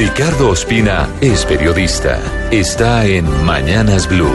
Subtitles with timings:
[0.00, 2.18] Ricardo Ospina es periodista.
[2.50, 4.32] Está en Mañanas Blue.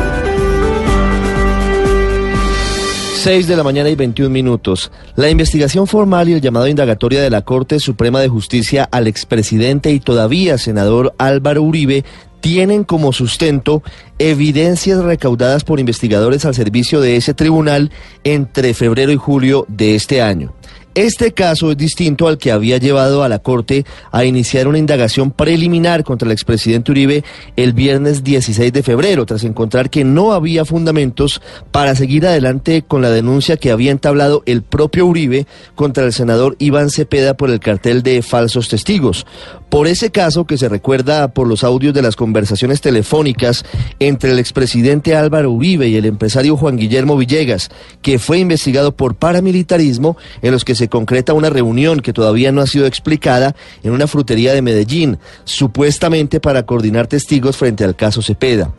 [3.16, 4.92] 6 de la mañana y 21 minutos.
[5.16, 9.89] La investigación formal y el llamado indagatoria de la Corte Suprema de Justicia al expresidente
[9.89, 12.05] y todavía senador Álvaro Uribe
[12.41, 13.82] tienen como sustento
[14.20, 17.91] evidencias recaudadas por investigadores al servicio de ese tribunal
[18.23, 20.54] entre febrero y julio de este año.
[20.96, 25.29] Este caso es distinto al que había llevado a la Corte a iniciar una indagación
[25.29, 27.25] preliminar contra el expresidente Uribe
[27.57, 33.01] el viernes 16 de febrero, tras encontrar que no había fundamentos para seguir adelante con
[33.01, 37.59] la denuncia que había entablado el propio Uribe contra el senador Iván Cepeda por el
[37.59, 39.25] cartel de falsos testigos.
[39.69, 43.65] Por ese caso que se recuerda por los audios de las conversaciones telefónicas
[43.99, 47.70] entre el expresidente Álvaro Uribe y el empresario Juan Guillermo Villegas,
[48.01, 52.61] que fue investigado por paramilitarismo en los que se concreta una reunión que todavía no
[52.61, 58.21] ha sido explicada en una frutería de Medellín, supuestamente para coordinar testigos frente al caso
[58.21, 58.73] Cepeda.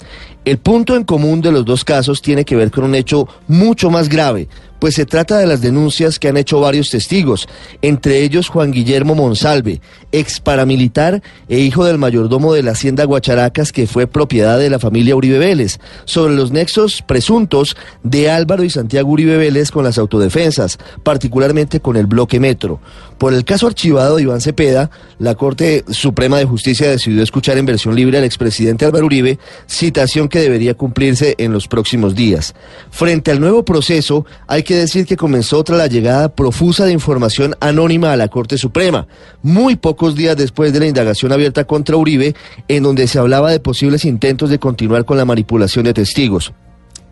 [0.47, 3.91] El punto en común de los dos casos tiene que ver con un hecho mucho
[3.91, 7.49] más grave, pues se trata de las denuncias que han hecho varios testigos,
[7.83, 9.81] entre ellos Juan Guillermo Monsalve,
[10.13, 14.79] ex paramilitar e hijo del mayordomo de la hacienda Guacharacas que fue propiedad de la
[14.79, 19.99] familia Uribe Vélez, sobre los nexos presuntos de Álvaro y Santiago Uribe Vélez con las
[19.99, 22.81] autodefensas, particularmente con el bloque Metro.
[23.19, 27.65] Por el caso archivado de Iván Cepeda, la Corte Suprema de Justicia decidió escuchar en
[27.65, 32.55] versión libre al expresidente Álvaro Uribe, citación que debería cumplirse en los próximos días.
[32.91, 37.55] Frente al nuevo proceso, hay que decir que comenzó tras la llegada profusa de información
[37.61, 39.07] anónima a la Corte Suprema,
[39.43, 42.35] muy pocos días después de la indagación abierta contra Uribe,
[42.69, 46.53] en donde se hablaba de posibles intentos de continuar con la manipulación de testigos.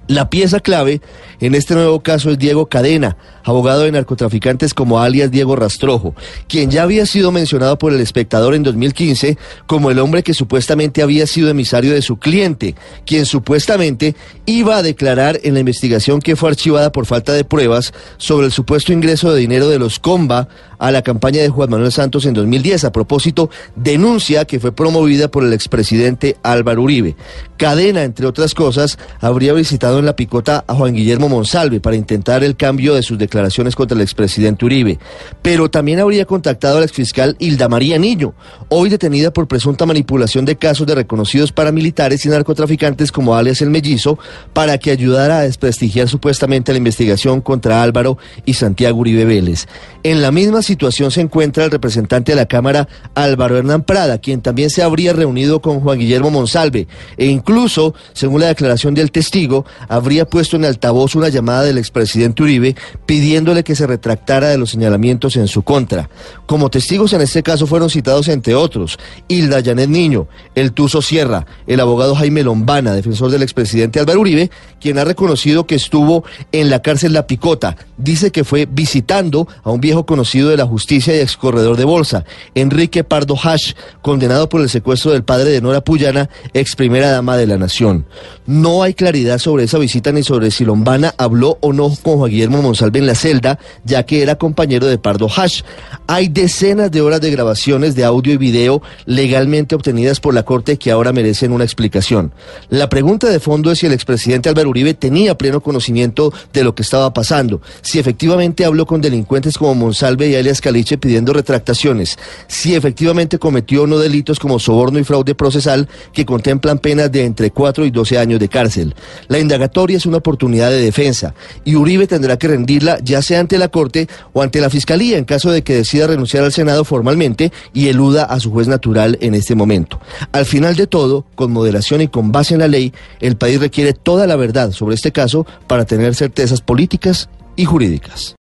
[0.07, 1.01] La pieza clave
[1.41, 6.15] en este nuevo caso es Diego Cadena, abogado de narcotraficantes como alias Diego Rastrojo,
[6.47, 11.03] quien ya había sido mencionado por el espectador en 2015 como el hombre que supuestamente
[11.03, 12.75] había sido emisario de su cliente,
[13.07, 17.95] quien supuestamente iba a declarar en la investigación que fue archivada por falta de pruebas
[18.19, 20.49] sobre el supuesto ingreso de dinero de los Comba
[20.79, 22.85] a la campaña de Juan Manuel Santos en 2010.
[22.85, 27.17] A propósito, denuncia que fue promovida por el expresidente Álvaro Uribe.
[27.57, 32.45] Cadena, entre otras cosas, habría visitado en la picota a Juan Guillermo Monsalve para intentar
[32.45, 34.99] el cambio de sus declaraciones contra el expresidente Uribe,
[35.43, 38.35] pero también habría contactado al exfiscal Hilda María Niño,
[38.69, 43.71] hoy detenida por presunta manipulación de casos de reconocidos paramilitares y narcotraficantes como alias El
[43.71, 44.19] Mellizo,
[44.53, 49.67] para que ayudara a desprestigiar supuestamente la investigación contra Álvaro y Santiago Uribe Vélez.
[50.03, 50.74] En la misma situación
[51.11, 55.61] se encuentra el representante de la Cámara Álvaro Hernán Prada, quien también se habría reunido
[55.61, 61.15] con Juan Guillermo Monsalve e incluso, según la declaración del testigo, habría puesto en altavoz
[61.15, 62.77] una llamada del expresidente Uribe
[63.07, 66.11] pidiéndole que se retractara de los señalamientos en su contra.
[66.47, 68.99] Como testigos en este caso fueron citados entre otros
[69.29, 74.51] Hilda Janet Niño, el Tuso Sierra, el abogado Jaime Lombana, defensor del expresidente Álvaro Uribe,
[74.81, 77.77] quien ha reconocido que estuvo en la cárcel La Picota.
[77.97, 82.25] Dice que fue visitando a un viejo conocido de la justicia y excorredor de bolsa,
[82.55, 83.73] Enrique Pardo Hash,
[84.03, 88.07] condenado por el secuestro del padre de Nora Puyana, ex primera dama de la nación.
[88.47, 92.31] No hay claridad sobre esa visita ni sobre si Lombana habló o no con Juan
[92.31, 95.63] Guillermo Monsalve en la celda, ya que era compañero de Pardo Hash.
[96.07, 100.79] Hay decenas de horas de grabaciones de audio y video legalmente obtenidas por la Corte
[100.79, 102.33] que ahora merecen una explicación.
[102.69, 106.75] La pregunta de fondo es si el expresidente Álvaro Uribe tenía pleno conocimiento de lo
[106.75, 112.19] que estaba pasando, si efectivamente habló con delincuentes como Monsalve y alias Caliche pidiendo retractaciones,
[112.49, 117.25] si efectivamente cometió o no delitos como soborno y fraude procesal que contemplan penas de
[117.25, 118.95] entre 4 y 12 años de cárcel.
[119.29, 121.35] La es una oportunidad de defensa
[121.65, 125.25] y Uribe tendrá que rendirla ya sea ante la Corte o ante la Fiscalía en
[125.25, 129.35] caso de que decida renunciar al Senado formalmente y eluda a su juez natural en
[129.35, 130.01] este momento.
[130.33, 133.95] Al final de todo, con moderación y con base en la ley, el país requiere
[133.95, 138.33] toda la verdad sobre este caso para tener certezas políticas y jurídicas.